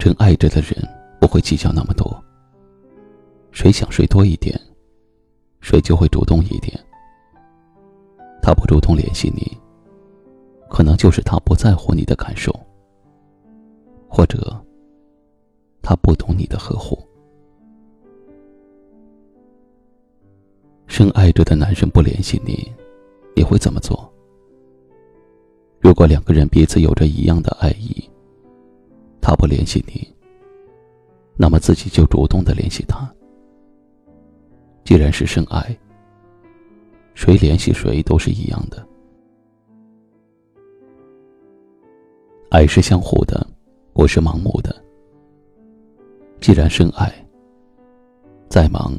[0.00, 0.72] 真爱着的人
[1.20, 2.10] 不会计较那么多。
[3.52, 4.58] 谁想谁多一点，
[5.60, 6.72] 谁就会主动一点。
[8.40, 9.54] 他不主动联系你，
[10.70, 12.50] 可能就是他不在乎你的感受，
[14.08, 14.58] 或者
[15.82, 16.98] 他不懂你的呵护。
[20.86, 22.72] 深爱着的男人不联系你，
[23.36, 24.10] 你会怎么做？
[25.78, 28.09] 如果两个人彼此有着一样的爱意。
[29.20, 30.06] 他不联系你，
[31.36, 33.08] 那么自己就主动的联系他。
[34.84, 35.76] 既然是深爱，
[37.14, 38.84] 谁联系谁都是一样的。
[42.50, 43.46] 爱是相互的，
[43.92, 44.74] 不是盲目的。
[46.40, 47.12] 既然深爱，
[48.48, 48.92] 再忙，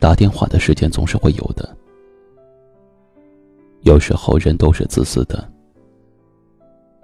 [0.00, 1.76] 打电话的时间总是会有的。
[3.82, 5.48] 有时候人都是自私的，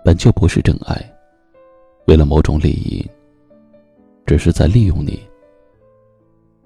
[0.04, 1.11] 本就不是真爱。
[2.06, 3.08] 为了某种利益，
[4.26, 5.20] 只是在利用你。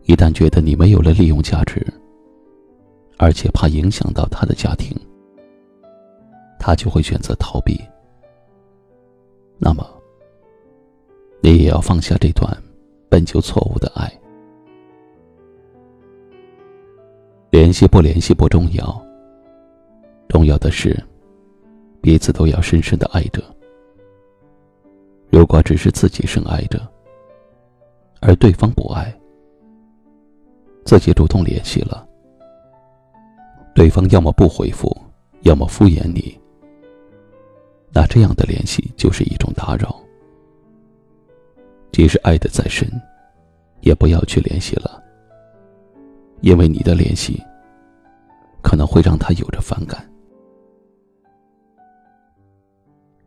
[0.05, 1.85] 一旦觉得你没有了利用价值，
[3.17, 4.97] 而且怕影响到他的家庭，
[6.59, 7.81] 他就会选择逃避。
[9.59, 9.85] 那么，
[11.41, 12.57] 你也要放下这段
[13.09, 14.11] 本就错误的爱。
[17.51, 19.03] 联系不联系不重要，
[20.29, 20.97] 重要的是
[22.01, 23.43] 彼此都要深深的爱着。
[25.37, 26.81] 如果只是自己深爱着，
[28.23, 29.15] 而对方不爱，
[30.83, 32.09] 自己主动联系了，
[33.75, 34.91] 对方要么不回复，
[35.43, 36.41] 要么敷衍你，
[37.93, 39.95] 那这样的联系就是一种打扰。
[41.93, 42.91] 即使爱的再深，
[43.83, 45.05] 也不要去联系了，
[46.41, 47.39] 因为你的联系
[48.63, 50.03] 可能会让他有着反感，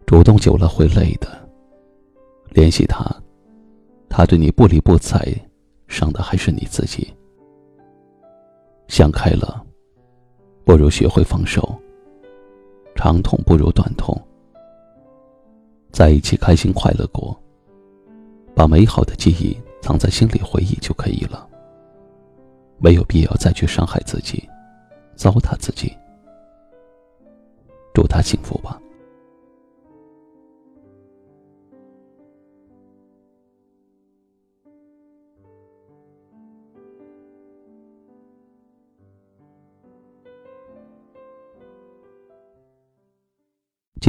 [0.08, 1.48] 主动久了会累的。
[2.52, 3.06] 联系他，
[4.10, 5.24] 他对你不理不睬，
[5.88, 7.14] 伤的还是你自己。
[8.88, 9.64] 想开了，
[10.66, 11.78] 不如学会放手。
[12.96, 14.20] 长痛不如短痛，
[15.92, 17.40] 在一起开心快乐过，
[18.54, 21.48] 把美好的记忆藏在心里回忆就可以了。
[22.78, 24.44] 没有必要再去伤害自己，
[25.16, 25.96] 糟蹋自己。
[27.94, 28.82] 祝他幸福吧。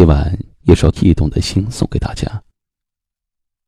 [0.00, 2.42] 今晚一首《悸动的心》送给大家。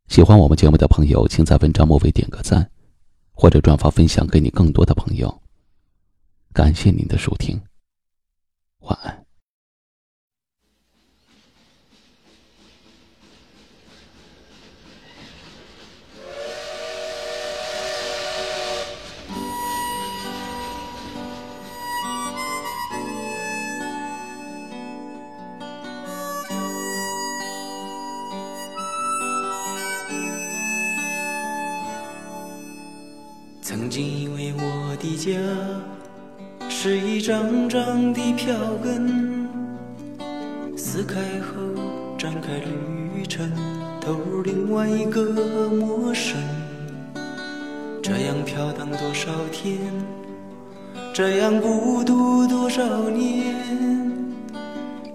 [0.09, 2.71] 喜欢我们节目的朋友，请在文章末尾点个赞，
[3.35, 5.43] 或者转发分享给你更多的朋友。
[6.55, 7.61] 感谢您的收听，
[8.79, 9.22] 晚安。
[33.65, 35.39] 曾经以为我的家
[36.69, 39.49] 是一张张的票根，
[40.77, 41.63] 撕开后
[42.19, 43.49] 展开旅程，
[44.01, 46.37] 投入另外一个陌生。
[48.03, 49.79] 这样飘荡多少天，
[51.15, 53.55] 这样孤独多少年，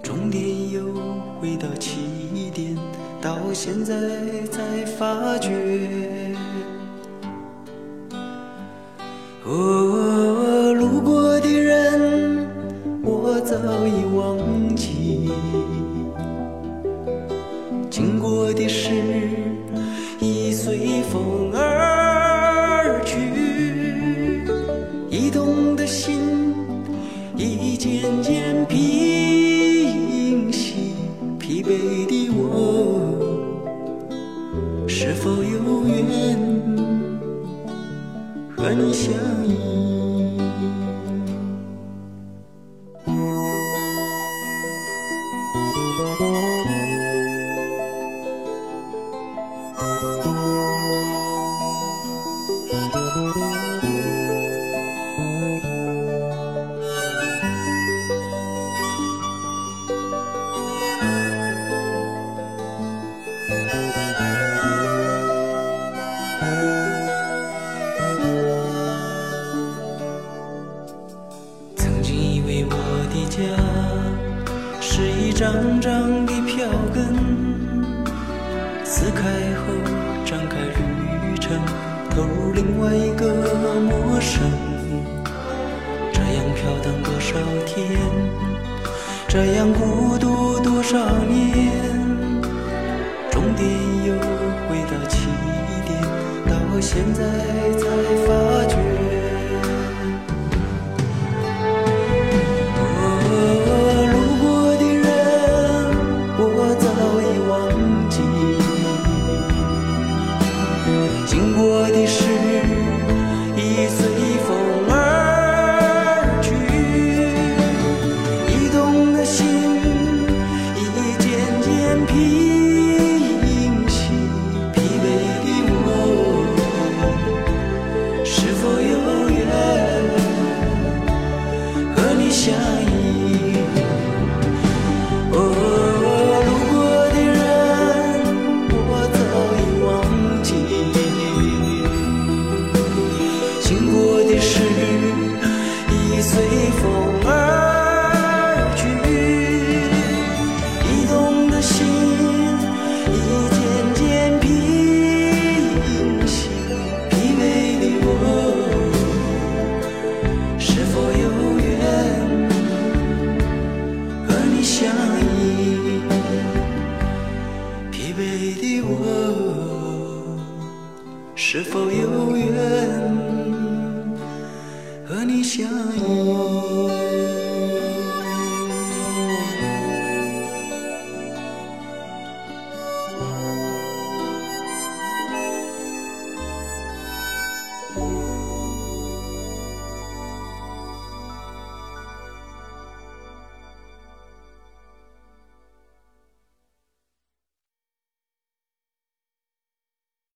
[0.02, 0.82] 终点又
[1.38, 1.98] 回到起
[2.54, 2.74] 点，
[3.20, 3.94] 到现在
[4.50, 6.27] 才发觉。
[9.50, 12.46] 哦，路过的人，
[13.02, 13.56] 我早
[13.86, 14.36] 已忘
[14.76, 15.30] 记；
[17.88, 18.90] 经过的事，
[20.20, 23.16] 已随风而去。
[25.08, 26.54] 移动的心，
[27.34, 30.92] 已渐渐平息。
[31.38, 33.16] 疲惫的我，
[34.86, 36.36] 是否有缘？
[38.58, 39.14] 和你相
[39.46, 39.97] 依。
[75.38, 77.14] 张张的票根，
[78.84, 79.22] 撕开
[79.54, 79.72] 后
[80.24, 81.56] 展开旅程，
[82.10, 83.24] 投入另外一个
[83.80, 84.42] 陌生。
[86.12, 87.86] 这样飘荡多少天，
[89.28, 91.70] 这样孤独多少年，
[93.30, 93.70] 终点
[94.08, 94.14] 又
[94.68, 95.28] 回到起
[95.86, 96.02] 点，
[96.46, 97.22] 到现在
[97.78, 97.86] 才
[98.26, 98.97] 发觉。